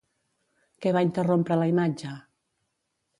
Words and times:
Què 0.85 0.93
va 0.95 1.03
interrompre 1.07 1.57
la 1.59 1.67
imatge? 1.73 2.15